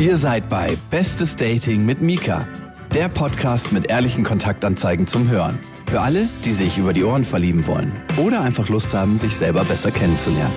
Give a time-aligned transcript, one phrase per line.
[0.00, 2.48] Ihr seid bei Bestes Dating mit Mika,
[2.92, 5.56] der Podcast mit ehrlichen Kontaktanzeigen zum Hören.
[5.86, 9.64] Für alle, die sich über die Ohren verlieben wollen oder einfach Lust haben, sich selber
[9.64, 10.52] besser kennenzulernen.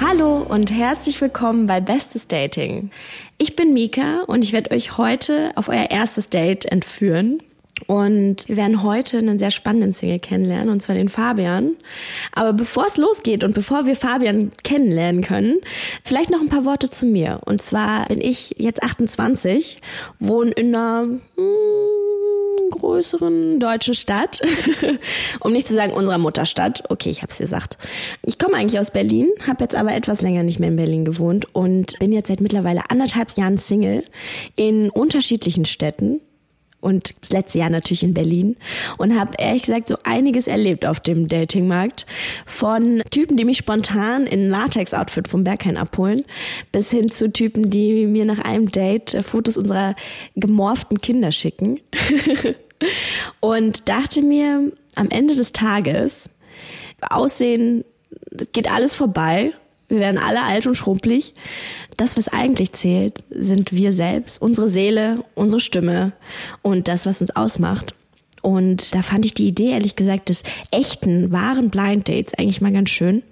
[0.00, 2.90] Hallo und herzlich willkommen bei Bestes Dating.
[3.38, 7.38] Ich bin Mika und ich werde euch heute auf euer erstes Date entführen.
[7.86, 11.76] Und wir werden heute einen sehr spannenden Single kennenlernen, und zwar den Fabian.
[12.32, 15.58] Aber bevor es losgeht und bevor wir Fabian kennenlernen können,
[16.02, 17.40] vielleicht noch ein paar Worte zu mir.
[17.44, 19.78] Und zwar bin ich jetzt 28,
[20.18, 21.02] wohne in einer
[21.36, 24.40] hm, größeren deutschen Stadt,
[25.40, 26.84] um nicht zu sagen unserer Mutterstadt.
[26.88, 27.78] Okay, ich hab's gesagt.
[28.22, 31.54] Ich komme eigentlich aus Berlin, habe jetzt aber etwas länger nicht mehr in Berlin gewohnt
[31.54, 34.04] und bin jetzt seit mittlerweile anderthalb Jahren Single
[34.56, 36.20] in unterschiedlichen Städten
[36.86, 38.56] und das letzte Jahr natürlich in Berlin
[38.96, 42.06] und habe ehrlich gesagt so einiges erlebt auf dem Datingmarkt.
[42.46, 46.24] Von Typen, die mich spontan in Latex-Outfit vom Berghain abholen,
[46.70, 49.96] bis hin zu Typen, die mir nach einem Date Fotos unserer
[50.36, 51.80] gemorften Kinder schicken.
[53.40, 56.30] und dachte mir am Ende des Tages,
[57.00, 57.84] Aussehen,
[58.52, 59.52] geht alles vorbei
[59.88, 61.34] wir werden alle alt und schrumpelig.
[61.96, 66.12] Das, was eigentlich zählt, sind wir selbst, unsere Seele, unsere Stimme
[66.62, 67.94] und das, was uns ausmacht.
[68.42, 72.72] Und da fand ich die Idee, ehrlich gesagt, des echten, wahren Blind Dates eigentlich mal
[72.72, 73.24] ganz schön.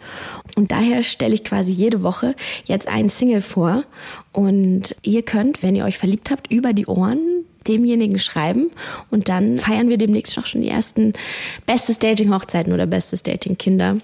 [0.57, 3.85] Und daher stelle ich quasi jede Woche jetzt einen Single vor.
[4.33, 8.73] Und ihr könnt, wenn ihr euch verliebt habt, über die Ohren demjenigen schreiben.
[9.11, 11.13] Und dann feiern wir demnächst auch schon die ersten
[11.65, 13.99] Bestes Dating Hochzeiten oder Bestes Dating Kinder.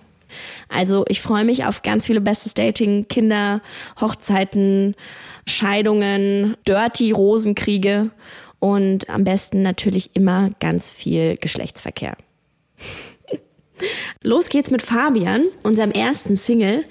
[0.69, 3.61] Also ich freue mich auf ganz viele Bestes Dating, Kinder,
[4.01, 4.95] Hochzeiten,
[5.47, 8.11] Scheidungen, Dirty Rosenkriege
[8.59, 12.17] und am besten natürlich immer ganz viel Geschlechtsverkehr.
[14.23, 16.85] Los geht's mit Fabian, unserem ersten Single.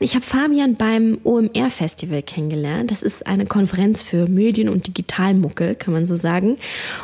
[0.00, 2.90] Ich habe Fabian beim OMR Festival kennengelernt.
[2.90, 6.58] Das ist eine Konferenz für Medien- und Digitalmuckel, kann man so sagen.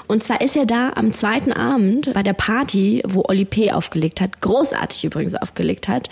[0.07, 3.71] Und zwar ist er da am zweiten Abend bei der Party, wo Oli P.
[3.71, 6.11] aufgelegt hat, großartig übrigens aufgelegt hat,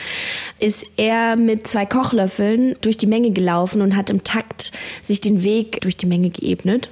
[0.58, 5.42] ist er mit zwei Kochlöffeln durch die Menge gelaufen und hat im Takt sich den
[5.42, 6.90] Weg durch die Menge geebnet.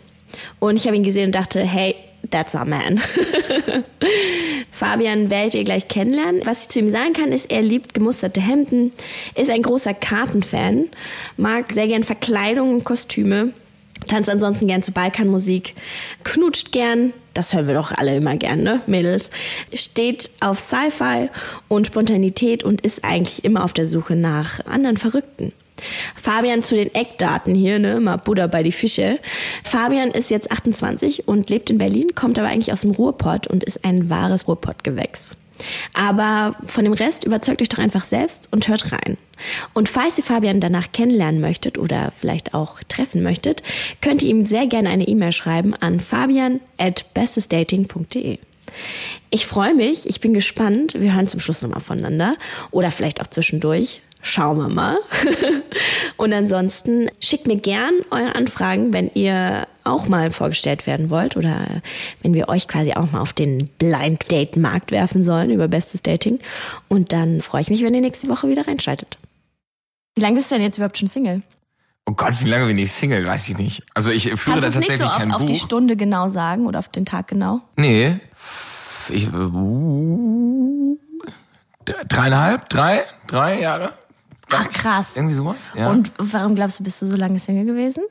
[0.59, 1.95] Und ich habe ihn gesehen und dachte, hey,
[2.31, 3.01] that's our man.
[4.71, 6.43] Fabian werdet ihr gleich kennenlernen.
[6.45, 8.93] Was ich zu ihm sagen kann, ist, er liebt gemusterte Hemden,
[9.35, 10.87] ist ein großer Kartenfan,
[11.37, 13.53] mag sehr gern Verkleidung und Kostüme,
[14.07, 15.75] tanzt ansonsten gern zu Balkanmusik,
[16.25, 19.31] knutscht gern, das hören wir doch alle immer gern, ne, Mädels,
[19.73, 21.31] steht auf Sci-Fi
[21.69, 25.53] und Spontanität und ist eigentlich immer auf der Suche nach anderen Verrückten.
[26.15, 29.19] Fabian zu den Eckdaten hier, ne, mal Buddha bei die Fische.
[29.63, 33.65] Fabian ist jetzt 28 und lebt in Berlin, kommt aber eigentlich aus dem Ruhrpott und
[33.65, 35.37] ist ein wahres Ruhrpottgewächs.
[35.95, 39.17] Aber von dem Rest überzeugt euch doch einfach selbst und hört rein.
[39.73, 43.63] Und falls ihr Fabian danach kennenlernen möchtet oder vielleicht auch treffen möchtet,
[44.01, 48.39] könnt ihr ihm sehr gerne eine E-Mail schreiben an fabian at bestesdating.de.
[49.31, 50.95] Ich freue mich, ich bin gespannt.
[50.99, 52.37] Wir hören zum Schluss nochmal voneinander
[52.71, 54.03] oder vielleicht auch zwischendurch.
[54.27, 54.99] Schauen wir mal.
[56.17, 61.81] Und ansonsten schickt mir gern eure Anfragen, wenn ihr auch mal vorgestellt werden wollt oder
[62.23, 66.03] wenn wir euch quasi auch mal auf den Blind Date Markt werfen sollen über bestes
[66.03, 66.41] Dating.
[66.89, 69.17] Und dann freue ich mich, wenn ihr nächste Woche wieder reinschaltet.
[70.17, 71.43] Wie lange bist du denn jetzt überhaupt schon Single?
[72.05, 73.25] Oh Gott, wie lange bin ich Single?
[73.25, 73.85] Weiß ich nicht.
[73.95, 75.47] Also ich führe Kannst es tatsächlich nicht so auf, kein auf Buch.
[75.47, 77.61] die Stunde genau sagen oder auf den Tag genau?
[77.77, 78.17] Nee.
[79.09, 80.99] Ich, uh,
[82.09, 83.93] dreieinhalb, drei, drei Jahre.
[84.51, 85.13] Ach krass.
[85.17, 85.73] Irgendwie sowas.
[85.75, 85.89] Ja.
[85.91, 88.03] Und warum glaubst du, bist du so lange Single gewesen?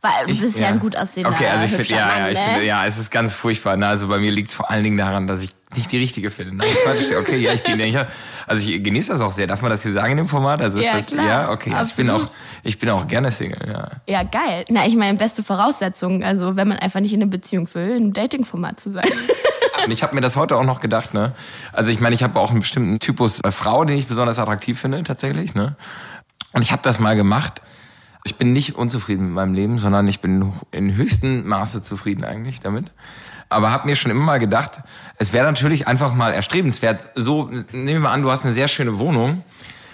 [0.00, 2.18] Weil du Ich- bist ja, ein gut aussehender Okay, also ich finde, hübscher ja, Mann,
[2.18, 2.44] ja, ich ne?
[2.44, 3.76] finde, ja, es ist ganz furchtbar.
[3.76, 3.86] Ne?
[3.86, 6.54] Also bei mir liegt es vor allen Dingen daran, dass ich nicht die richtige finde.
[6.56, 7.12] Nein, Quatsch.
[7.18, 8.10] Okay, ja, ich ich, hab-
[8.46, 9.46] also ich genieße das auch sehr.
[9.46, 10.60] Darf man das hier sagen in dem Format?
[10.60, 11.26] Also ist Ja, das, klar.
[11.26, 11.72] ja, okay.
[11.74, 12.30] Also ich bin auch,
[12.62, 13.66] ich bin auch gerne Single.
[13.68, 13.90] Ja.
[14.06, 14.64] Ja, geil.
[14.70, 18.02] Na, ich meine, beste Voraussetzung, also wenn man einfach nicht in eine Beziehung will, in
[18.04, 19.08] einem Dating-Format zu sein.
[19.84, 21.32] Und ich habe mir das heute auch noch gedacht, ne?
[21.72, 24.80] Also ich meine, ich habe auch einen bestimmten Typus äh, Frau, den ich besonders attraktiv
[24.80, 25.76] finde, tatsächlich, ne?
[26.52, 27.60] Und ich habe das mal gemacht.
[28.26, 32.60] Ich bin nicht unzufrieden mit meinem Leben, sondern ich bin in höchstem Maße zufrieden eigentlich
[32.60, 32.86] damit.
[33.48, 34.78] Aber habe mir schon immer mal gedacht,
[35.16, 37.08] es wäre natürlich einfach mal erstrebenswert.
[37.14, 39.44] So, nehmen wir an, du hast eine sehr schöne Wohnung.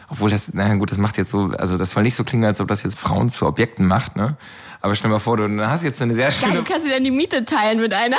[0.08, 2.60] Obwohl das, naja gut, das macht jetzt so, also das soll nicht so klingen, als
[2.60, 4.36] ob das jetzt Frauen zu Objekten macht, ne?
[4.80, 7.04] Aber stell dir mal vor, du hast jetzt eine sehr schöne Geil, kannst du dann
[7.04, 8.16] die Miete teilen mit einer?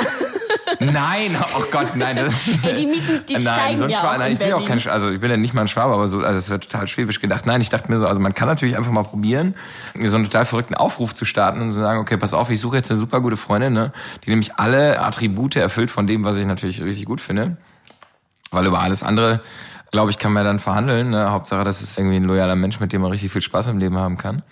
[0.80, 2.16] Nein, oh Gott, nein.
[2.22, 2.34] Das,
[2.64, 4.48] Ey, die Mieten, die nein, steigen so ein ja Schwab, auch nein, in ich bin
[4.48, 4.68] ja auch Berlin.
[4.68, 6.64] kein, Sch- also ich bin ja nicht mal ein Schwabe, aber so, also es wird
[6.70, 7.46] total schwäbisch gedacht.
[7.46, 9.54] Nein, ich dachte mir so, also man kann natürlich einfach mal probieren,
[10.02, 12.76] so einen total verrückten Aufruf zu starten und zu sagen, okay, pass auf, ich suche
[12.76, 13.92] jetzt eine super gute Freundin, ne,
[14.24, 17.56] die nämlich alle Attribute erfüllt von dem, was ich natürlich richtig gut finde.
[18.50, 19.40] Weil über alles andere,
[19.92, 21.10] glaube ich, kann man dann verhandeln.
[21.10, 21.30] Ne?
[21.30, 23.96] Hauptsache, das ist irgendwie ein loyaler Mensch, mit dem man richtig viel Spaß im Leben
[23.96, 24.42] haben kann.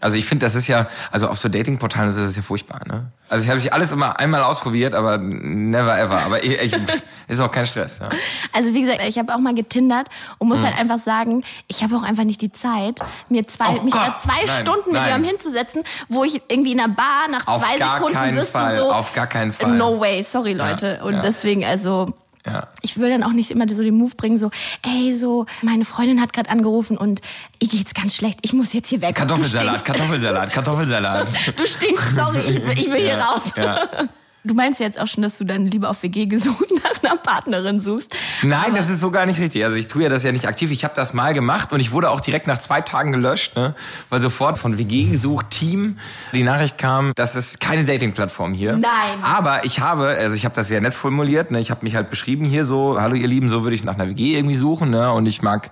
[0.00, 3.06] Also ich finde, das ist ja, also auf so Datingportalen ist das ja furchtbar, ne?
[3.28, 6.22] Also ich habe alles immer einmal ausprobiert, aber never ever.
[6.22, 6.76] Aber ich, ich
[7.28, 7.98] ist auch kein Stress.
[7.98, 8.10] Ja.
[8.52, 10.66] Also wie gesagt, ich habe auch mal getindert und muss mhm.
[10.66, 14.16] halt einfach sagen, ich habe auch einfach nicht die Zeit, mir zwei, oh mich da
[14.18, 17.78] zwei nein, Stunden mit jemandem hinzusetzen, wo ich irgendwie in einer Bar nach auf zwei
[17.78, 18.92] Sekunden wüsste Fall, so.
[18.92, 19.72] Auf gar keinen Fall.
[19.72, 20.98] No way, sorry Leute.
[21.00, 21.22] Ja, und ja.
[21.22, 22.14] deswegen also
[22.46, 22.68] ja.
[22.82, 24.50] Ich will dann auch nicht immer so den Move bringen, so,
[24.82, 27.20] ey, so, meine Freundin hat gerade angerufen und
[27.58, 28.38] ihr geht's ganz schlecht.
[28.42, 29.16] Ich muss jetzt hier weg.
[29.16, 31.28] Kartoffelsalat, Kartoffelsalat, Kartoffelsalat.
[31.56, 33.42] du stinkst, sorry, ich, ich will hier raus.
[33.56, 33.88] Ja.
[34.46, 37.80] Du meinst jetzt auch schon, dass du dann lieber auf WG gesucht nach einer Partnerin
[37.80, 38.14] suchst.
[38.42, 39.64] Nein, Aber das ist so gar nicht richtig.
[39.64, 40.70] Also ich tue ja das ja nicht aktiv.
[40.70, 43.74] Ich habe das mal gemacht und ich wurde auch direkt nach zwei Tagen gelöscht, ne?
[44.08, 45.98] weil sofort von WG gesucht Team
[46.32, 48.76] die Nachricht kam, das ist keine Dating-Plattform hier.
[48.76, 49.24] Nein.
[49.24, 51.50] Aber ich habe, also ich habe das sehr nett formuliert.
[51.50, 51.58] Ne?
[51.58, 54.08] Ich habe mich halt beschrieben hier so, hallo ihr Lieben, so würde ich nach einer
[54.08, 54.90] WG irgendwie suchen.
[54.90, 55.10] Ne?
[55.10, 55.70] Und ich mag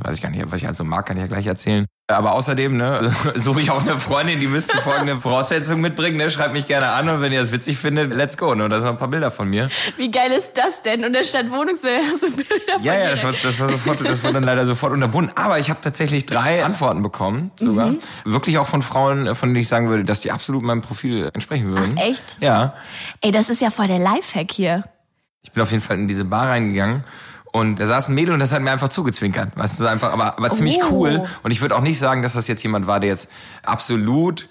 [0.00, 1.86] weiß ich gar nicht, was ich also mag, kann ich ja gleich erzählen.
[2.08, 6.52] Aber außerdem, ne, suche ich auch eine Freundin, die müsste folgende Voraussetzungen mitbringen, ne, schreibt
[6.52, 8.86] mich gerne an und wenn ihr das witzig findet, let's go, ne, und da sind
[8.86, 9.70] noch ein paar Bilder von mir.
[9.96, 11.04] Wie geil ist das denn?
[11.04, 14.06] Und da stand Wohnungsbilder, hast du Bilder von Ja, ja, das war, das war sofort,
[14.06, 15.32] das war dann leider sofort unterbunden.
[15.36, 17.90] Aber ich habe tatsächlich drei Antworten bekommen, sogar.
[17.90, 17.98] Mhm.
[18.24, 21.70] Wirklich auch von Frauen, von denen ich sagen würde, dass die absolut meinem Profil entsprechen
[21.72, 21.96] würden.
[21.98, 22.38] Ach, echt?
[22.40, 22.74] Ja.
[23.20, 24.84] Ey, das ist ja voll der Lifehack hier.
[25.42, 27.04] Ich bin auf jeden Fall in diese Bar reingegangen
[27.52, 29.56] und da saß ein Mädel und das hat mir einfach zugezwinkert.
[29.56, 30.92] Weißt du, einfach, aber, aber ziemlich oh.
[30.92, 31.24] cool.
[31.42, 33.30] Und ich würde auch nicht sagen, dass das jetzt jemand war, der jetzt
[33.64, 34.48] absolut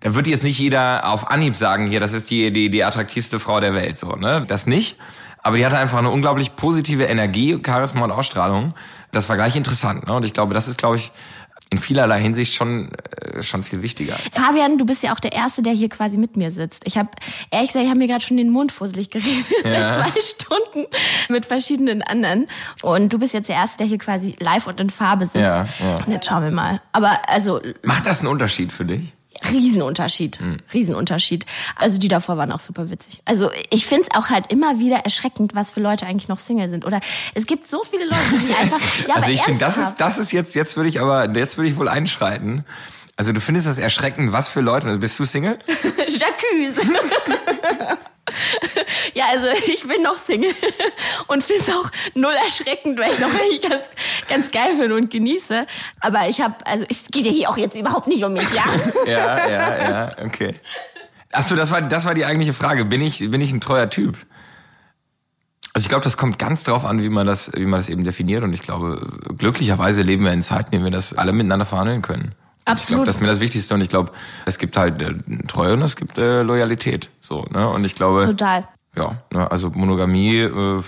[0.00, 3.40] da wird jetzt nicht jeder auf Anhieb sagen, hier, das ist die, die, die attraktivste
[3.40, 4.44] Frau der Welt, so, ne?
[4.46, 4.96] Das nicht.
[5.42, 8.74] Aber die hatte einfach eine unglaublich positive Energie, Charisma und Ausstrahlung.
[9.12, 10.14] Das war gleich interessant, ne?
[10.14, 11.12] Und ich glaube, das ist, glaube ich,
[11.70, 14.16] in vielerlei Hinsicht schon äh, schon viel wichtiger.
[14.32, 16.82] Fabian, du bist ja auch der Erste, der hier quasi mit mir sitzt.
[16.86, 17.10] Ich habe
[17.50, 19.70] ehrlich gesagt, ich habe mir gerade schon den Mund fusselig geredet ja.
[19.70, 20.86] seit zwei Stunden
[21.28, 22.48] mit verschiedenen anderen.
[22.82, 25.36] Und du bist jetzt der Erste, der hier quasi live und in Farbe sitzt.
[25.36, 26.04] Ja, ja.
[26.04, 26.80] Und jetzt schauen wir mal.
[26.92, 29.12] Aber also macht das einen Unterschied für dich?
[29.50, 30.40] Riesenunterschied.
[30.40, 30.58] Mhm.
[30.72, 31.46] Riesenunterschied.
[31.76, 33.20] Also die davor waren auch super witzig.
[33.24, 36.84] Also ich find's auch halt immer wieder erschreckend, was für Leute eigentlich noch Single sind.
[36.84, 37.00] Oder
[37.34, 38.80] es gibt so viele Leute, die einfach.
[39.06, 41.70] Ja, also ich finde, das ist, das ist jetzt, jetzt würde ich aber, jetzt würde
[41.70, 42.64] ich wohl einschreiten.
[43.16, 44.86] Also du findest das erschreckend, was für Leute?
[44.86, 45.58] Also bist du Single?
[46.08, 46.86] Jacques.
[49.14, 50.54] ja, also ich bin noch Single
[51.26, 53.84] und finde es auch null erschreckend, weil ich auch eigentlich ganz,
[54.28, 55.66] ganz geil finde und genieße.
[56.00, 58.64] Aber ich habe, also es geht ja hier auch jetzt überhaupt nicht um mich, ja?
[59.06, 60.54] ja, ja, ja, okay.
[61.32, 62.84] Achso, das war, das war die eigentliche Frage.
[62.84, 64.16] Bin ich, bin ich ein treuer Typ?
[65.74, 68.02] Also ich glaube, das kommt ganz drauf an, wie man das, wie man das eben
[68.02, 68.42] definiert.
[68.42, 69.06] Und ich glaube,
[69.36, 72.34] glücklicherweise leben wir in Zeiten, in denen wir das alle miteinander verhandeln können.
[72.68, 72.80] Absolut.
[72.80, 74.12] Ich glaube, das ist mir das Wichtigste und ich glaube,
[74.46, 75.14] es gibt halt äh,
[75.46, 77.10] Treue und es gibt äh, Loyalität.
[77.20, 77.68] So, ne?
[77.68, 78.26] Und ich glaube.
[78.26, 78.68] Total.
[78.96, 80.82] Ja, ne, also Monogamie äh,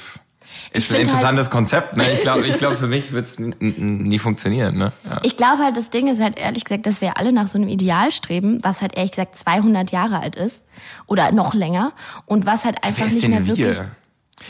[0.73, 1.97] ist ein halt interessantes halt Konzept.
[1.97, 2.13] Ne?
[2.13, 4.77] Ich glaube, ich glaub, für mich wird es nie funktionieren.
[4.77, 4.93] Ne?
[5.05, 5.21] Ja.
[5.23, 7.69] Ich glaube halt, das Ding ist halt ehrlich gesagt, dass wir alle nach so einem
[7.69, 10.65] Ideal streben, was halt ehrlich gesagt 200 Jahre alt ist
[11.07, 11.93] oder noch länger
[12.27, 13.57] und was halt einfach nicht mehr wir?
[13.57, 13.79] wirklich.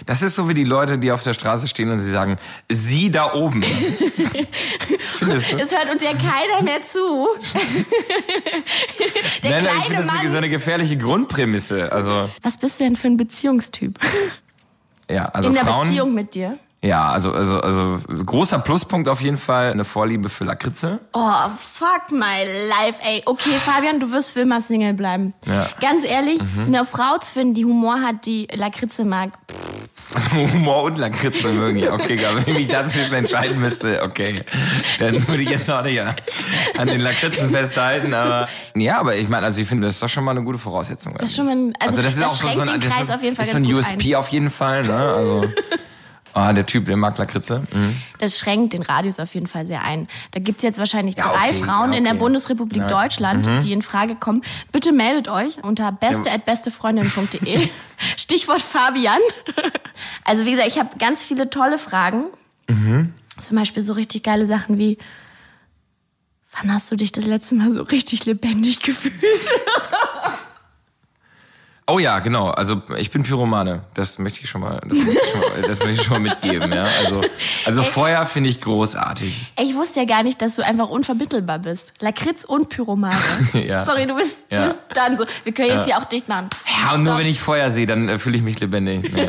[0.07, 2.37] Das ist so wie die Leute, die auf der Straße stehen und sie sagen,
[2.69, 3.63] sie da oben.
[5.19, 5.57] Findest du?
[5.57, 6.99] Es hört uns ja keiner mehr zu.
[9.43, 11.93] der nein, nein, ich finde das eine, so eine gefährliche Grundprämisse.
[11.93, 12.31] Also.
[12.43, 13.99] Was bist du denn für ein Beziehungstyp?
[15.11, 16.59] Ja, also In der Frauen, Beziehung mit dir?
[16.83, 21.01] Ja, also, also, also großer Pluspunkt auf jeden Fall, eine Vorliebe für Lakritze.
[21.13, 23.23] Oh, fuck my life, ey.
[23.27, 25.35] Okay, Fabian, du wirst für immer Single bleiben.
[25.47, 25.69] Ja.
[25.83, 26.69] Ganz ehrlich, mhm.
[26.69, 29.33] eine Frau zu finden, die Humor hat, die Lakritze mag.
[30.15, 31.93] Also Humor und Lakritze mögen, ja.
[31.93, 34.43] Okay, aber wenn ich dazwischen entscheiden müsste, okay.
[34.99, 38.49] Dann würde ich jetzt auch nicht an den Lakritzen festhalten, aber.
[38.75, 41.15] Ja, aber ich meine, also ich finde, das ist doch schon mal eine gute Voraussetzung.
[41.19, 43.39] Das ist schon mal ein, also, also das, das ist auch so ein, das ist,
[43.39, 44.19] ist so ein USP ein.
[44.19, 44.97] auf jeden Fall, ne?
[44.97, 45.45] Also.
[46.33, 47.65] Ah, der Typ, der mag Lakritze.
[47.73, 47.97] Mhm.
[48.19, 50.09] Das schränkt den Radius auf jeden Fall sehr ein.
[50.31, 51.99] Da gibt's jetzt wahrscheinlich ja, drei okay, Frauen ja, okay.
[51.99, 52.87] in der Bundesrepublik ja.
[52.89, 53.61] Deutschland, mhm.
[53.61, 54.43] die in Frage kommen.
[54.73, 57.69] Bitte meldet euch unter beste.bestefreundin.de.
[58.17, 59.21] Stichwort Fabian.
[60.25, 62.25] Also wie gesagt, ich habe ganz viele tolle Fragen.
[62.69, 63.15] Mhm.
[63.41, 64.99] Zum Beispiel so richtig geile Sachen wie,
[66.53, 69.15] wann hast du dich das letzte Mal so richtig lebendig gefühlt?
[71.91, 72.51] Oh ja, genau.
[72.51, 73.81] Also ich bin Pyromane.
[73.95, 76.31] Das möchte ich schon mal, das möchte ich schon mal, das möchte ich schon mal
[76.31, 76.73] mitgeben.
[76.73, 76.87] Ja?
[77.01, 77.23] Also,
[77.65, 79.53] also Feuer finde ich großartig.
[79.59, 81.93] Ich wusste ja gar nicht, dass du einfach unvermittelbar bist.
[82.01, 83.17] Lakritz und Pyromane.
[83.55, 83.85] ja.
[83.85, 84.63] Sorry, du bist, ja.
[84.63, 85.25] du bist dann so.
[85.43, 85.97] Wir können jetzt ja.
[85.97, 86.49] hier auch dicht machen.
[86.67, 89.11] Ja, und nur wenn ich Feuer sehe, dann äh, fühle ich mich lebendig.
[89.21, 89.29] Nee.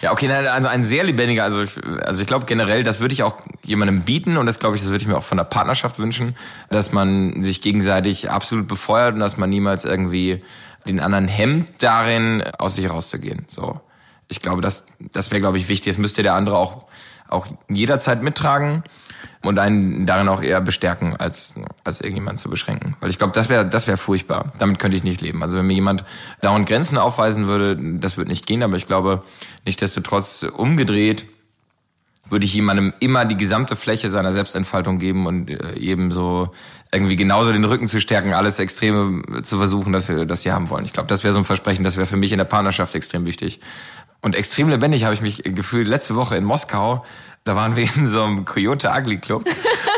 [0.00, 1.44] ja, okay, also ein sehr lebendiger.
[1.44, 1.62] Also,
[2.02, 4.90] also ich glaube generell, das würde ich auch jemandem bieten und das glaube ich, das
[4.90, 6.36] würde ich mir auch von der Partnerschaft wünschen,
[6.70, 10.42] dass man sich gegenseitig absolut befeuert und dass man niemals irgendwie
[10.86, 13.46] den anderen hemmt darin, aus sich rauszugehen.
[13.48, 13.80] So.
[14.28, 15.90] Ich glaube, das, das wäre, glaube ich, wichtig.
[15.90, 16.86] Es müsste der andere auch
[17.30, 18.82] auch jederzeit mittragen
[19.42, 22.96] und einen darin auch eher bestärken, als, als irgendjemand zu beschränken.
[23.00, 24.52] Weil ich glaube, das wäre das wäre furchtbar.
[24.58, 25.42] Damit könnte ich nicht leben.
[25.42, 26.04] Also wenn mir jemand
[26.40, 29.22] dauernd Grenzen aufweisen würde, das würde nicht gehen, aber ich glaube,
[29.64, 31.26] nichtsdestotrotz umgedreht
[32.28, 36.52] würde ich jemandem immer die gesamte Fläche seiner Selbstentfaltung geben und äh, so
[36.92, 40.70] irgendwie genauso den Rücken zu stärken, alles Extreme zu versuchen, dass wir das hier haben
[40.70, 40.84] wollen.
[40.84, 43.26] Ich glaube, das wäre so ein Versprechen, das wäre für mich in der Partnerschaft extrem
[43.26, 43.60] wichtig.
[44.22, 47.04] Und extrem lebendig habe ich mich gefühlt letzte Woche in Moskau.
[47.44, 49.44] Da waren wir in so einem Coyote Ugly Club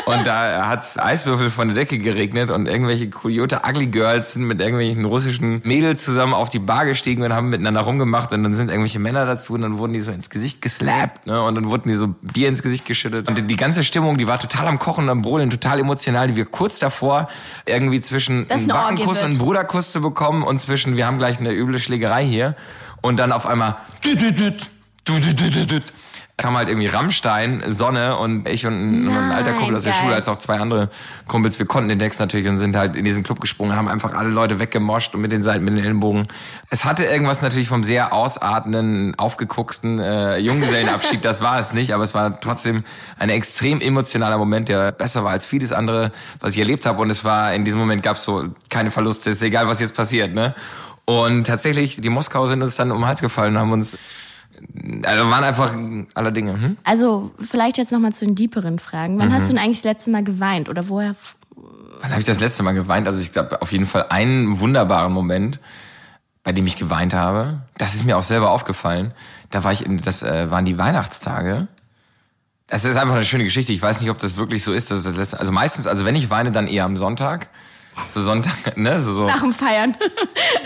[0.07, 4.61] und da hat's Eiswürfel von der Decke geregnet und irgendwelche Coyote Ugly Girls sind mit
[4.61, 8.69] irgendwelchen russischen Mädels zusammen auf die Bar gestiegen und haben miteinander rumgemacht und dann sind
[8.69, 11.43] irgendwelche Männer dazu und dann wurden die so ins Gesicht geslappt ne?
[11.43, 13.29] und dann wurden die so Bier ins Gesicht geschüttet.
[13.29, 16.47] Und die ganze Stimmung, die war total am Kochen, am Brodeln, total emotional, die wir
[16.47, 17.29] kurz davor
[17.67, 21.07] irgendwie zwischen Dass einem eine Orgie Backenkuss und einem Bruderkuss zu bekommen und zwischen wir
[21.07, 22.57] haben gleich eine üble Schlägerei hier
[23.01, 23.77] und dann auf einmal
[26.39, 29.85] kam halt irgendwie Rammstein, Sonne und ich und ein, und ein alter Nein, Kumpel aus
[29.85, 30.01] der geil.
[30.01, 30.89] Schule, als auch zwei andere
[31.29, 34.15] Kumpels, wir konnten den Text natürlich und sind halt in diesen Club gesprungen, haben einfach
[34.15, 36.27] alle Leute weggemoscht und mit den Seiten, mit den Ellenbogen.
[36.71, 42.03] Es hatte irgendwas natürlich vom sehr ausartenden, aufgegucksten äh, Junggesellenabschied, das war es nicht, aber
[42.03, 42.83] es war trotzdem
[43.19, 47.11] ein extrem emotionaler Moment, der besser war als vieles andere, was ich erlebt habe und
[47.11, 50.35] es war, in diesem Moment gab es so keine Verluste, ist egal, was jetzt passiert,
[50.35, 50.55] ne?
[51.05, 53.99] Und tatsächlich, die Moskau sind uns dann um den Hals gefallen und haben uns
[55.05, 55.75] also waren einfach
[56.15, 56.61] aller Dinge.
[56.61, 56.77] Hm?
[56.85, 59.19] Also vielleicht jetzt nochmal zu den deeperen Fragen.
[59.19, 59.33] Wann Mhm.
[59.33, 61.15] hast du denn eigentlich das letzte Mal geweint oder woher?
[62.01, 63.07] Wann habe ich das letzte Mal geweint?
[63.07, 65.61] Also ich glaube auf jeden Fall einen wunderbaren Moment,
[66.43, 67.61] bei dem ich geweint habe.
[67.79, 69.13] Das ist mir auch selber aufgefallen.
[69.51, 71.69] Da war ich in, das äh, waren die Weihnachtstage.
[72.67, 73.73] Es ist einfach eine schöne Geschichte.
[73.73, 74.91] Ich weiß nicht, ob das wirklich so ist.
[74.91, 77.49] Dass das letzte, also meistens, also wenn ich weine, dann eher am Sonntag.
[78.09, 78.99] So Sonntag, ne?
[78.99, 79.27] So, so.
[79.27, 79.95] Nach dem Feiern.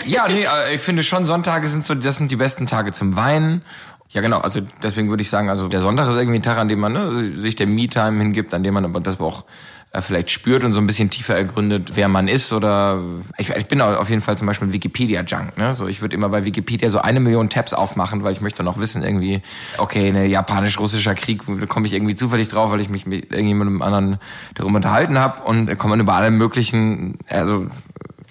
[0.05, 3.15] Ja, nee, äh, ich finde schon, Sonntage sind so, das sind die besten Tage zum
[3.15, 3.61] Weinen.
[4.09, 6.69] Ja, genau, also deswegen würde ich sagen, also der Sonntag ist irgendwie ein Tag, an
[6.69, 9.43] dem man ne, sich der Me-Time hingibt, an dem man aber das auch
[9.91, 13.01] äh, vielleicht spürt und so ein bisschen tiefer ergründet, wer man ist oder
[13.37, 15.73] ich, ich bin auf jeden Fall zum Beispiel Wikipedia-Junk, ne?
[15.73, 18.79] So, ich würde immer bei Wikipedia so eine Million Tabs aufmachen, weil ich möchte noch
[18.79, 19.41] wissen irgendwie,
[19.77, 23.81] okay, ne japanisch-russischer Krieg, da komme ich irgendwie zufällig drauf, weil ich mich mit irgendjemandem
[23.81, 24.19] anderen
[24.55, 27.67] darüber unterhalten habe und da kommt über alle möglichen, also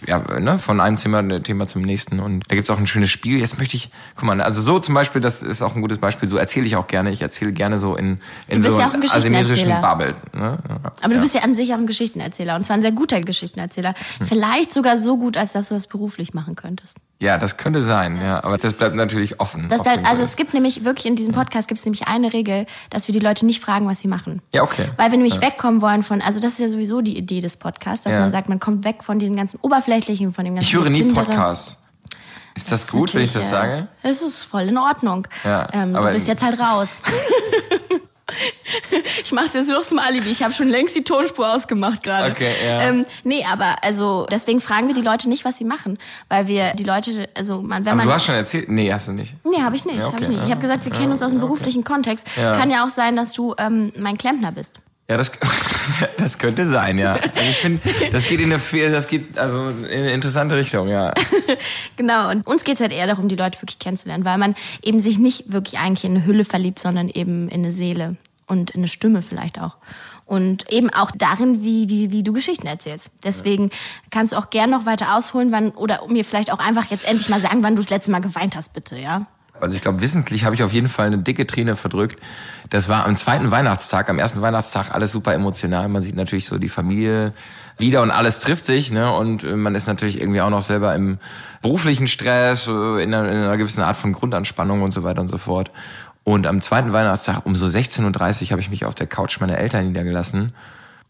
[0.06, 2.20] ja, ne, von einem Thema, Thema zum nächsten.
[2.20, 3.38] Und da gibt's auch ein schönes Spiel.
[3.38, 6.28] Jetzt möchte ich, guck mal, also so zum Beispiel, das ist auch ein gutes Beispiel,
[6.28, 7.10] so erzähle ich auch gerne.
[7.10, 9.80] Ich erzähle gerne so in, in so ja asymmetrischen.
[9.80, 10.22] Bubbles.
[10.32, 10.58] Ne?
[10.68, 10.92] Ja.
[11.02, 13.94] Aber du bist ja an sich auch ein Geschichtenerzähler und zwar ein sehr guter Geschichtenerzähler.
[14.18, 14.26] Hm.
[14.26, 16.98] Vielleicht sogar so gut, als dass du das beruflich machen könntest.
[17.18, 18.42] ja, das könnte sein, ja.
[18.44, 19.68] Aber das bleibt natürlich offen.
[19.68, 22.66] Das bleibt, also es gibt nämlich wirklich in diesem Podcast gibt es nämlich eine Regel,
[22.90, 24.42] dass wir die Leute nicht fragen, was sie machen.
[24.52, 24.88] Ja, okay.
[24.96, 28.04] Weil wir nämlich wegkommen wollen von, also das ist ja sowieso die Idee des Podcasts,
[28.04, 29.58] dass man sagt, man kommt weg von den ganzen
[29.96, 31.24] oberflächlichen, von dem ganzen ich höre nie Getindere.
[31.24, 31.82] Podcasts.
[32.54, 33.88] Ist das, gut, wenn ich das sage?
[34.02, 35.28] Das ist voll in Ordnung.
[35.44, 37.02] Ja, ähm, du aber- bist jetzt halt raus.
[39.22, 40.30] ich mach's jetzt nur zum Alibi.
[40.30, 42.30] Ich habe schon längst die Tonspur ausgemacht gerade.
[42.32, 42.80] Okay, ja.
[42.84, 45.98] Ähm, nee, aber also deswegen fragen wir die Leute nicht, was sie machen,
[46.30, 48.70] weil wir die Leute, also man, wenn Aber man du hast schon erzählt?
[48.70, 49.34] Nee, hast du nicht.
[49.44, 49.98] Nee, habe ich nicht.
[49.98, 50.38] Ja, hab okay, ich nicht.
[50.38, 50.52] Ich ja.
[50.52, 52.26] habe gesagt, wir kennen uns aus dem beruflichen Kontext.
[52.36, 52.56] Ja.
[52.56, 54.76] Kann ja auch sein, dass du ähm, mein Klempner bist.
[55.08, 55.30] Ja, das,
[56.16, 57.14] das könnte sein, ja.
[57.14, 61.14] Also ich finde, das geht in eine, das geht also in eine interessante Richtung, ja.
[61.96, 62.30] Genau.
[62.30, 65.52] Und uns geht's halt eher darum, die Leute wirklich kennenzulernen, weil man eben sich nicht
[65.52, 69.22] wirklich eigentlich in eine Hülle verliebt, sondern eben in eine Seele und in eine Stimme
[69.22, 69.76] vielleicht auch.
[70.24, 73.10] Und eben auch darin, wie, wie, wie du Geschichten erzählst.
[73.22, 73.70] Deswegen
[74.10, 77.28] kannst du auch gern noch weiter ausholen, wann, oder mir vielleicht auch einfach jetzt endlich
[77.28, 79.26] mal sagen, wann du das letzte Mal geweint hast, bitte, ja?
[79.60, 82.18] Also ich glaube, wissentlich habe ich auf jeden Fall eine dicke Träne verdrückt.
[82.70, 85.88] Das war am zweiten Weihnachtstag, am ersten Weihnachtstag alles super emotional.
[85.88, 87.32] Man sieht natürlich so die Familie
[87.78, 89.12] wieder und alles trifft sich, ne?
[89.12, 91.18] Und äh, man ist natürlich irgendwie auch noch selber im
[91.62, 95.28] beruflichen Stress, äh, in einer, in einer gewissen Art von Grundanspannung und so weiter und
[95.28, 95.70] so fort.
[96.24, 99.58] Und am zweiten Weihnachtstag um so 16.30 Uhr habe ich mich auf der Couch meiner
[99.58, 100.52] Eltern niedergelassen.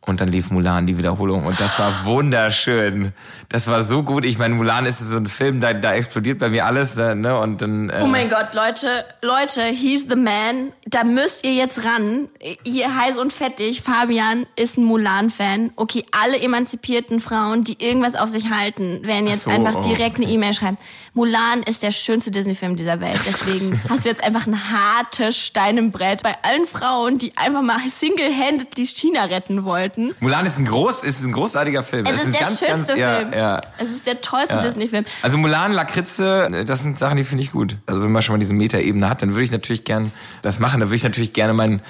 [0.07, 1.47] Und dann lief Mulan, die Wiederholung.
[1.47, 3.13] Und das war wunderschön.
[3.49, 4.25] Das war so gut.
[4.25, 6.97] Ich meine, Mulan ist so ein Film, da, da explodiert bei mir alles.
[6.97, 7.37] äh, Ne?
[7.39, 10.73] Und dann, äh, Oh mein Gott, Leute, Leute, he's the man.
[10.87, 12.29] Da müsst ihr jetzt ran.
[12.65, 13.83] Hier heiß und fettig.
[13.83, 15.73] Fabian ist ein Mulan-Fan.
[15.75, 20.17] Okay, alle emanzipierten Frauen, die irgendwas auf sich halten, werden jetzt so, einfach oh, direkt
[20.19, 20.77] eine E-Mail schreiben.
[21.15, 23.21] Mulan ist der schönste Disney-Film dieser Welt.
[23.27, 27.63] Deswegen hast du jetzt einfach ein hartes Stein im Brett bei allen Frauen, die einfach
[27.63, 29.96] mal single-handed die China retten wollten.
[30.21, 32.07] Mulan ist ein groß, ist ein großartiger Film.
[32.07, 33.33] Es ist ein der ganz, schönste ganz, ja, Film.
[33.33, 35.05] Ja, Es ist der tollste Disney-Film.
[35.23, 37.79] Also Mulan, Lakritze, das sind Sachen, die finde ich gut.
[37.87, 40.13] Also wenn man schon mal diese Metaebene hat, dann würde ich natürlich gern
[40.43, 40.81] das machen.
[40.81, 41.81] Da würde ich natürlich gerne meinen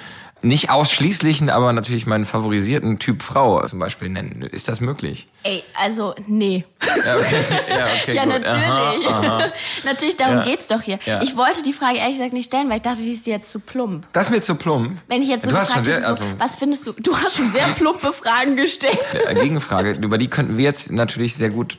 [0.41, 4.41] nicht ausschließlichen, aber natürlich meinen favorisierten Typ Frau zum Beispiel nennen.
[4.43, 5.27] Ist das möglich?
[5.43, 6.63] Ey, also, nee.
[6.85, 8.47] Ja, okay, ja, okay, Ja, natürlich.
[8.67, 9.51] Aha, aha.
[9.85, 10.43] natürlich, darum Ja.
[10.43, 10.99] geht's doch hier.
[11.05, 11.21] Ja.
[11.21, 13.49] Ich wollte die Frage ehrlich gesagt nicht stellen, weil ich dachte, die ist dir jetzt
[13.51, 14.05] zu plump.
[14.13, 14.99] Das ist mir zu plump.
[15.07, 16.93] Wenn ich jetzt so du gefragt sehr, hätte, so, also, was findest du?
[16.93, 18.97] Du hast schon sehr plumpe Fragen gestellt.
[19.33, 21.77] Gegenfrage, über die könnten wir jetzt natürlich sehr gut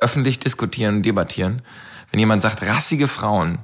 [0.00, 1.62] öffentlich diskutieren und debattieren.
[2.10, 3.58] Wenn jemand sagt, rassige Frauen,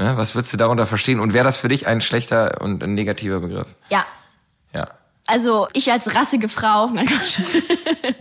[0.00, 1.20] ne, was würdest du darunter verstehen?
[1.20, 3.68] Und wäre das für dich ein schlechter und ein negativer Begriff?
[3.90, 4.04] Ja,
[4.74, 4.88] Ja.
[5.26, 7.40] Also ich als rassige Frau, mein Gott.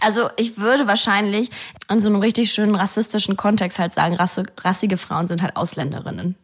[0.00, 1.50] Also ich würde wahrscheinlich
[1.88, 6.36] in so einem richtig schönen rassistischen Kontext halt sagen, Rasse, rassige Frauen sind halt Ausländerinnen.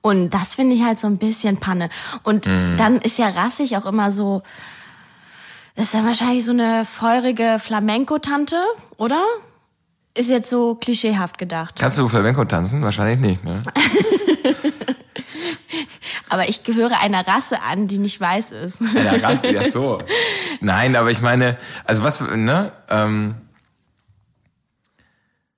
[0.00, 1.88] Und das finde ich halt so ein bisschen Panne.
[2.24, 4.42] Und dann ist ja rassig auch immer so,
[5.76, 8.60] das ist ja wahrscheinlich so eine feurige Flamenco-Tante,
[8.96, 9.22] oder?
[10.14, 11.76] Ist jetzt so klischeehaft gedacht.
[11.78, 12.82] Kannst du Flamenco tanzen?
[12.82, 13.62] Wahrscheinlich nicht, ne?
[16.28, 18.78] Aber ich gehöre einer Rasse an, die nicht weiß ist.
[18.94, 19.98] Ja, Rasse, ja so.
[20.60, 22.72] Nein, aber ich meine, also was, ne?
[22.88, 23.34] Ähm,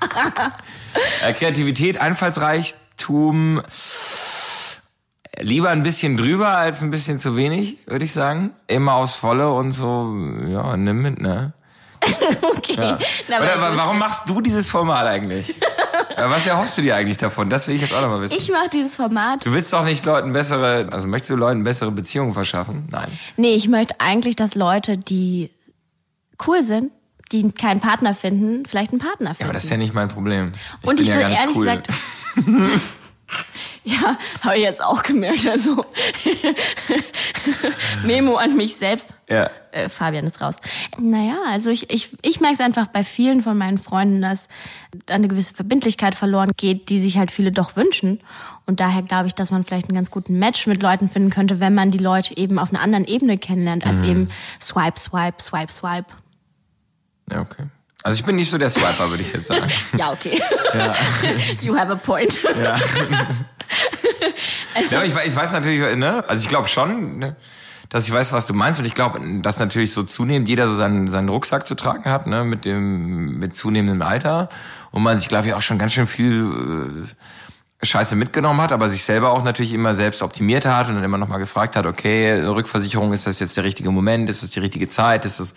[1.22, 3.62] äh, Kreativität, Einfallsreichtum,
[5.38, 8.50] lieber ein bisschen drüber als ein bisschen zu wenig, würde ich sagen.
[8.66, 10.14] Immer aufs Volle und so,
[10.48, 11.54] ja, nimm mit, ne?
[12.42, 12.74] Okay.
[12.76, 12.98] Ja.
[13.28, 15.54] Na, Oder, warum machst du dieses Format eigentlich?
[16.16, 17.48] Was erhoffst du dir eigentlich davon?
[17.48, 18.36] Das will ich jetzt auch noch mal wissen.
[18.38, 19.46] Ich mache dieses Format.
[19.46, 22.88] Du willst doch nicht Leuten bessere, also möchtest du Leuten bessere Beziehungen verschaffen?
[22.90, 23.08] Nein.
[23.36, 25.50] Nee, ich möchte eigentlich, dass Leute, die
[26.46, 26.92] cool sind,
[27.32, 29.42] die keinen Partner finden, vielleicht einen Partner finden.
[29.42, 30.52] Ja, aber das ist ja nicht mein Problem.
[30.82, 31.64] Ich Und ich ja will ehrlich cool.
[31.64, 31.88] gesagt.
[33.84, 35.46] ja, habe ich jetzt auch gemerkt.
[35.46, 35.84] Also
[38.04, 39.14] Memo an mich selbst.
[39.28, 39.50] Ja.
[39.72, 40.56] Äh, Fabian ist raus.
[40.98, 44.48] Naja, also ich, ich, ich merke es einfach bei vielen von meinen Freunden, dass
[45.06, 48.20] da eine gewisse Verbindlichkeit verloren geht, die sich halt viele doch wünschen.
[48.66, 51.60] Und daher glaube ich, dass man vielleicht einen ganz guten Match mit Leuten finden könnte,
[51.60, 55.72] wenn man die Leute eben auf einer anderen Ebene kennenlernt, als eben Swipe, Swipe, Swipe,
[55.72, 56.12] Swipe.
[57.30, 57.66] Ja, okay.
[58.02, 59.70] Also ich bin nicht so der Swiper, würde ich jetzt sagen.
[59.98, 60.40] Ja, okay.
[61.60, 62.38] you have a point.
[62.60, 62.78] Ja.
[64.74, 66.24] Also, ja, ich, weiß- ich weiß natürlich, ne?
[66.28, 67.36] Also ich glaube schon, ne?
[67.88, 68.78] dass ich weiß, was du meinst.
[68.78, 72.26] Und ich glaube, dass natürlich so zunehmend jeder so seinen, seinen Rucksack zu tragen hat,
[72.28, 72.44] ne?
[72.44, 74.48] Mit dem, mit zunehmendem Alter.
[74.92, 77.06] Und man sich, glaube ich, auch schon ganz schön viel äh,
[77.82, 81.16] Scheiße mitgenommen hat, aber sich selber auch natürlich immer selbst optimiert hat und dann immer
[81.16, 84.28] nochmal gefragt hat, okay, Rückversicherung, ist das jetzt der richtige Moment?
[84.28, 85.24] Ist das die richtige Zeit?
[85.24, 85.54] Ist das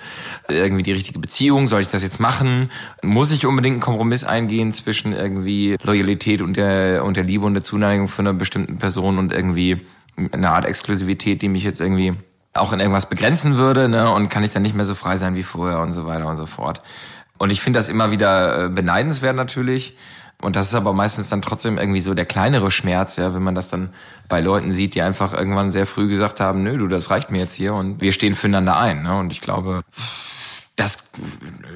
[0.47, 1.67] irgendwie die richtige Beziehung?
[1.67, 2.71] Soll ich das jetzt machen?
[3.01, 7.55] Muss ich unbedingt einen Kompromiss eingehen zwischen irgendwie Loyalität und der, und der Liebe und
[7.55, 9.85] der Zuneigung für eine bestimmten Person und irgendwie
[10.31, 12.13] eine Art Exklusivität, die mich jetzt irgendwie
[12.53, 14.09] auch in irgendwas begrenzen würde, ne?
[14.11, 16.37] Und kann ich dann nicht mehr so frei sein wie vorher und so weiter und
[16.37, 16.79] so fort.
[17.37, 19.97] Und ich finde das immer wieder äh, beneidenswert natürlich.
[20.43, 23.55] Und das ist aber meistens dann trotzdem irgendwie so der kleinere Schmerz, ja, wenn man
[23.55, 23.93] das dann
[24.27, 27.39] bei Leuten sieht, die einfach irgendwann sehr früh gesagt haben, nö, du, das reicht mir
[27.39, 29.03] jetzt hier und wir stehen füreinander ein.
[29.03, 29.17] Ne?
[29.17, 29.81] Und ich glaube,
[30.75, 31.02] das,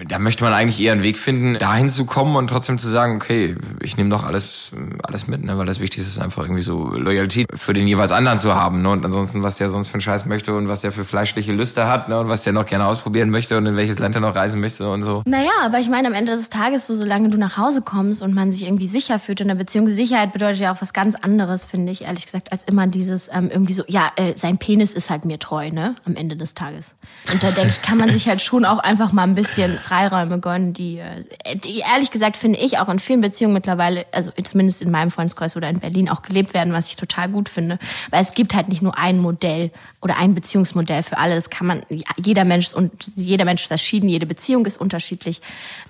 [0.08, 3.16] da möchte man eigentlich eher einen Weg finden, dahin zu kommen und trotzdem zu sagen,
[3.18, 4.72] okay, ich nehme doch alles,
[5.04, 5.58] alles mit, ne?
[5.58, 8.82] weil das Wichtigste ist einfach irgendwie so Loyalität für den jeweils anderen zu haben.
[8.82, 8.90] Ne?
[8.90, 11.88] Und ansonsten, was der sonst für einen Scheiß möchte und was der für fleischliche Lüste
[11.88, 12.20] hat ne?
[12.20, 14.90] und was der noch gerne ausprobieren möchte und in welches Land er noch reisen möchte
[14.90, 15.22] und so.
[15.26, 18.34] Naja, aber ich meine, am Ende des Tages, so solange du nach Hause kommst und
[18.34, 21.66] man sich irgendwie sicher fühlt in der Beziehung, Sicherheit bedeutet ja auch was ganz anderes,
[21.66, 25.12] finde ich, ehrlich gesagt, als immer dieses ähm, irgendwie so, ja, äh, sein Penis ist
[25.12, 26.96] halt mir treu, ne, am Ende des Tages.
[27.32, 30.40] Und da denke ich, kann man sich halt schon auch einfach mal ein bisschen Freiräume
[30.40, 34.82] gönnen, die, äh, die ehrlich gesagt finde ich auch in vielen Beziehungen mittlerweile, also zumindest
[34.82, 37.80] in meinem Freundeskreis oder in Berlin auch gelebt werden, was ich total gut finde.
[38.10, 41.36] Weil es gibt halt nicht nur ein Modell oder ein Beziehungsmodell für alle.
[41.36, 41.84] Das kann man,
[42.18, 45.42] jeder Mensch und jeder Mensch ist verschieden, jede Beziehung ist unterschiedlich.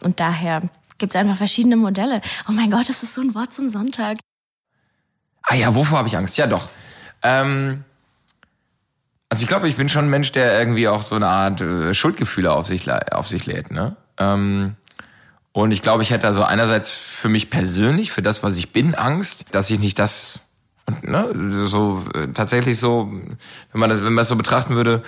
[0.03, 0.63] Und daher
[0.97, 2.21] gibt es einfach verschiedene Modelle.
[2.49, 4.17] Oh mein Gott, das ist so ein Wort zum Sonntag.
[5.43, 6.37] Ah ja, wovor habe ich Angst?
[6.37, 6.69] Ja, doch.
[7.23, 7.83] Ähm,
[9.29, 11.93] also ich glaube, ich bin schon ein Mensch, der irgendwie auch so eine Art äh,
[11.93, 13.71] Schuldgefühle auf sich, auf sich lädt.
[13.71, 13.95] Ne?
[14.17, 14.75] Ähm,
[15.51, 18.95] und ich glaube, ich hätte also einerseits für mich persönlich, für das, was ich bin,
[18.95, 20.39] Angst, dass ich nicht das,
[21.01, 21.29] ne,
[21.65, 23.11] so äh, tatsächlich so,
[23.71, 25.03] wenn man das, wenn man das so betrachten würde,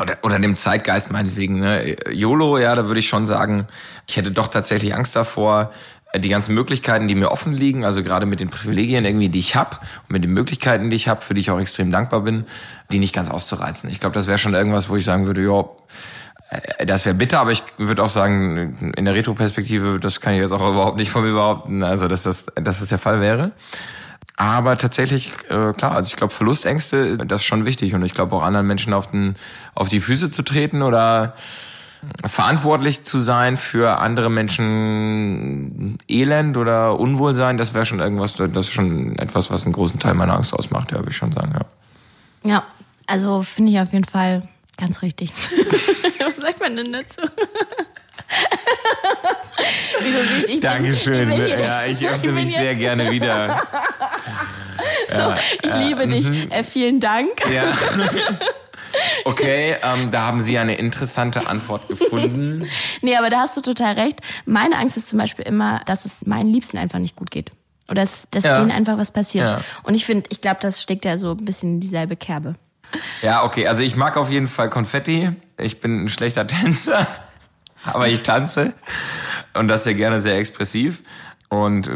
[0.00, 3.66] oder, oder dem Zeitgeist meinetwegen, ne, YOLO, ja, da würde ich schon sagen,
[4.06, 5.72] ich hätte doch tatsächlich Angst davor,
[6.16, 9.56] die ganzen Möglichkeiten, die mir offen liegen, also gerade mit den Privilegien irgendwie, die ich
[9.56, 12.46] habe und mit den Möglichkeiten, die ich habe, für die ich auch extrem dankbar bin,
[12.90, 13.90] die nicht ganz auszureizen.
[13.90, 15.64] Ich glaube, das wäre schon irgendwas, wo ich sagen würde, ja,
[16.50, 20.40] äh, das wäre bitter, aber ich würde auch sagen, in der Retro-Perspektive, das kann ich
[20.40, 23.52] jetzt auch überhaupt nicht von mir behaupten, also dass das, dass das der Fall wäre.
[24.36, 27.94] Aber tatsächlich, äh, klar, also ich glaube, Verlustängste, das ist schon wichtig.
[27.94, 29.34] Und ich glaube auch anderen Menschen auf, den,
[29.74, 31.34] auf die Füße zu treten oder
[32.24, 38.72] verantwortlich zu sein für andere Menschen Elend oder Unwohlsein, das wäre schon irgendwas, das ist
[38.72, 41.64] schon etwas, was einen großen Teil meiner Angst ausmacht, ja, würde ich schon sagen, ja.
[42.50, 42.64] Ja,
[43.06, 45.32] also finde ich auf jeden Fall ganz richtig.
[46.20, 47.20] was sagt man denn dazu?
[50.00, 51.28] Wie du siehst, ich Dankeschön.
[51.28, 53.62] Bin, ich bin ja, ich öffne ich mich sehr gerne wieder.
[55.10, 56.28] Ja, ich äh, liebe dich.
[56.28, 56.50] Mhm.
[56.50, 57.30] Äh, vielen Dank.
[57.50, 57.72] Ja.
[59.24, 62.68] Okay, ähm, da haben Sie eine interessante Antwort gefunden.
[63.02, 64.20] nee, aber da hast du total recht.
[64.46, 67.50] Meine Angst ist zum Beispiel immer, dass es meinen Liebsten einfach nicht gut geht.
[67.88, 68.58] Oder dass, dass ja.
[68.58, 69.46] denen einfach was passiert.
[69.46, 69.60] Ja.
[69.82, 72.54] Und ich finde, ich glaube, das steckt ja so ein bisschen in dieselbe Kerbe.
[73.22, 73.66] Ja, okay.
[73.66, 75.30] Also ich mag auf jeden Fall Konfetti.
[75.56, 77.06] Ich bin ein schlechter Tänzer,
[77.84, 78.74] aber ich tanze.
[79.54, 81.02] Und das sehr gerne sehr expressiv.
[81.48, 81.92] Und äh,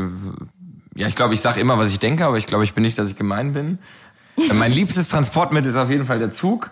[0.95, 2.99] ja, ich glaube, ich sage immer, was ich denke, aber ich glaube, ich bin nicht,
[2.99, 3.79] dass ich gemein bin.
[4.53, 6.71] mein liebstes Transportmittel ist auf jeden Fall der Zug.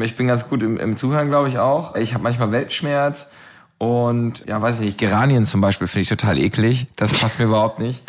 [0.00, 1.96] Ich bin ganz gut im, im Zuhören, glaube ich auch.
[1.96, 3.32] Ich habe manchmal Weltschmerz
[3.78, 6.86] und ja, weiß ich nicht, Geranien zum Beispiel finde ich total eklig.
[6.94, 8.02] Das passt mir überhaupt nicht.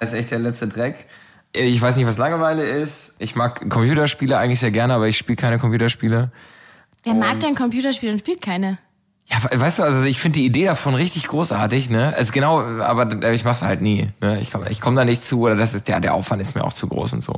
[0.00, 1.06] Das ist echt der letzte Dreck.
[1.52, 3.16] Ich weiß nicht, was Langeweile ist.
[3.18, 6.30] Ich mag Computerspiele eigentlich sehr gerne, aber ich spiele keine Computerspiele.
[7.04, 8.78] Wer und mag denn Computerspiele und spielt keine?
[9.26, 12.12] Ja, weißt du, also ich finde die Idee davon richtig großartig, ne?
[12.16, 14.08] Also genau, aber ich mach's halt nie.
[14.20, 14.40] Ne?
[14.40, 16.64] Ich komme ich komm da nicht zu oder das ist der, der Aufwand ist mir
[16.64, 17.34] auch zu groß und so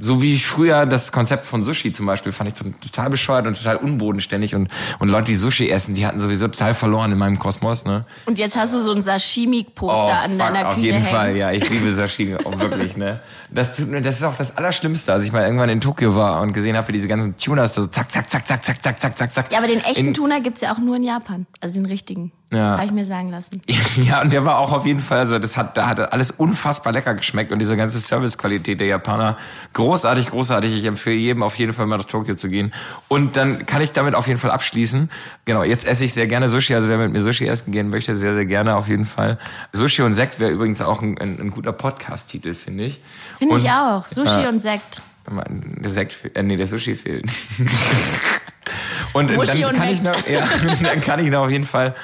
[0.00, 3.76] so wie früher das Konzept von Sushi zum Beispiel fand ich total bescheuert und total
[3.76, 7.84] unbodenständig und, und Leute, die Sushi essen, die hatten sowieso total verloren in meinem Kosmos,
[7.84, 8.04] ne?
[8.26, 11.16] Und jetzt hast du so ein Sashimi-Poster oh, an deiner fuck, Küche Auf jeden hängen.
[11.16, 13.20] Fall, ja, ich liebe Sashimi, auch wirklich, ne?
[13.50, 16.76] Das, das ist auch das Allerschlimmste, als ich mal irgendwann in Tokio war und gesehen
[16.76, 19.34] habe, wie diese ganzen Tunas da so zack, zack, zack, zack, zack, zack, zack, zack,
[19.34, 19.52] zack.
[19.52, 22.32] Ja, aber den echten in, Tuna gibt's ja auch nur in Japan, also den richtigen.
[22.52, 22.72] Ja.
[22.72, 23.60] Habe ich mir sagen lassen.
[23.96, 26.92] Ja, und der war auch auf jeden Fall, also das hat, da hat alles unfassbar
[26.92, 29.38] lecker geschmeckt und diese ganze Servicequalität der Japaner
[29.72, 30.72] großartig, großartig.
[30.74, 32.74] Ich empfehle jedem auf jeden Fall mal nach Tokio zu gehen.
[33.08, 35.10] Und dann kann ich damit auf jeden Fall abschließen.
[35.46, 38.14] Genau, jetzt esse ich sehr gerne Sushi, also wer mit mir Sushi essen gehen möchte,
[38.14, 39.38] sehr, sehr gerne auf jeden Fall.
[39.72, 43.00] Sushi und Sekt wäre übrigens auch ein, ein, ein guter Podcast-Titel, finde ich.
[43.38, 44.06] Finde ich auch.
[44.06, 45.00] Sushi äh, und Sekt.
[45.28, 47.24] Der Sekt, äh, nee, der Sushi fehlt.
[49.12, 50.44] und Muschi dann kann ich noch, ja,
[50.82, 51.94] dann kann ich noch auf jeden Fall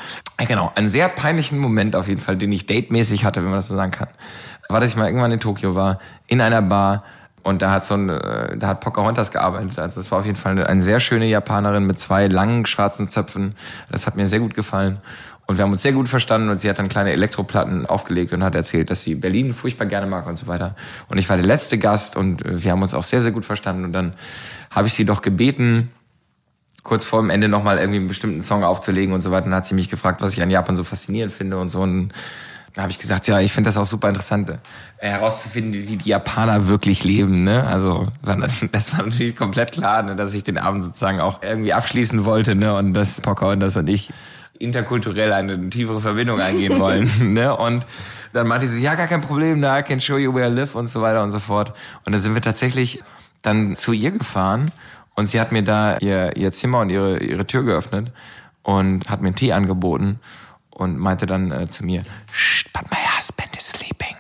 [0.47, 3.69] Genau, einen sehr peinlichen Moment auf jeden Fall, den ich datemäßig hatte, wenn man das
[3.69, 4.09] so sagen kann,
[4.69, 7.05] war, dass ich mal irgendwann in Tokio war, in einer Bar
[7.43, 9.79] und da hat so ein, äh, da hat Pocahontas gearbeitet.
[9.79, 13.11] Also das war auf jeden Fall eine, eine sehr schöne Japanerin mit zwei langen schwarzen
[13.11, 13.57] Zöpfen.
[13.91, 14.99] Das hat mir sehr gut gefallen.
[15.53, 18.43] Und wir haben uns sehr gut verstanden und sie hat dann kleine Elektroplatten aufgelegt und
[18.43, 20.75] hat erzählt, dass sie Berlin furchtbar gerne mag und so weiter.
[21.09, 23.85] Und ich war der letzte Gast und wir haben uns auch sehr, sehr gut verstanden.
[23.85, 24.15] Und dann
[24.71, 25.91] habe ich sie doch gebeten,
[26.85, 29.45] kurz vor dem Ende nochmal irgendwie einen bestimmten Song aufzulegen und so weiter.
[29.45, 31.83] Und dann hat sie mich gefragt, was ich an Japan so faszinierend finde und so.
[31.83, 32.13] Und
[32.73, 34.57] da habe ich gesagt, ja, ich finde das auch super interessant, äh,
[35.11, 37.45] herauszufinden, wie die Japaner wirklich leben.
[37.45, 37.63] Ne?
[37.67, 42.25] Also das war natürlich komplett klar, ne, dass ich den Abend sozusagen auch irgendwie abschließen
[42.25, 42.75] wollte ne?
[42.75, 44.15] und dass Pocahontas und ich
[44.63, 47.09] interkulturell eine tiefere Verbindung eingehen wollen.
[47.35, 47.57] ne?
[47.57, 47.87] Und
[48.33, 50.75] dann meinte sie, ja, gar kein Problem, da I can show you where I live
[50.75, 51.73] und so weiter und so fort.
[52.05, 53.03] Und dann sind wir tatsächlich
[53.43, 54.67] dann zu ihr gefahren
[55.15, 58.13] und sie hat mir da ihr, ihr Zimmer und ihre, ihre Tür geöffnet
[58.63, 60.21] und hat mir einen Tee angeboten
[60.71, 62.03] und meinte dann äh, zu mir,
[62.73, 64.17] but my husband is sleeping.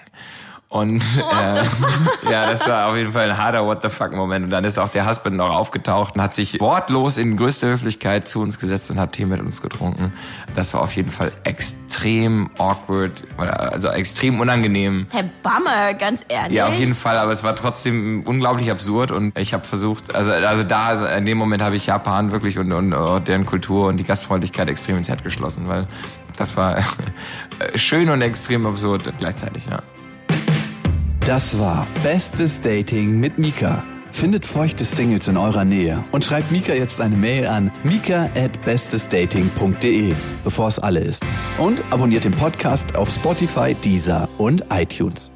[0.73, 4.47] Und äh, ja, das war auf jeden Fall ein harter What the fuck Moment.
[4.47, 8.27] Und dann ist auch der Husband noch aufgetaucht und hat sich wortlos in größter Höflichkeit
[8.27, 10.15] zu uns gesetzt und hat Tee mit uns getrunken.
[10.57, 15.09] Das war auf jeden Fall extrem awkward, also extrem unangenehm.
[15.11, 16.53] Herr Bummer, ganz ehrlich.
[16.53, 20.33] Ja, auf jeden Fall, aber es war trotzdem unglaublich absurd und ich habe versucht, also
[20.33, 23.89] also da, also in dem Moment habe ich Japan wirklich und, und, und deren Kultur
[23.89, 25.87] und die Gastfreundlichkeit extrem ins Herz geschlossen, weil
[26.39, 26.79] das war
[27.75, 29.83] schön und extrem absurd gleichzeitig, ja.
[31.27, 33.85] Das war Bestes Dating mit Mika.
[34.11, 38.61] Findet feuchte Singles in eurer Nähe und schreibt Mika jetzt eine Mail an mika at
[38.65, 41.25] bestesdating.de, bevor es alle ist.
[41.59, 45.31] Und abonniert den Podcast auf Spotify, Deezer und iTunes.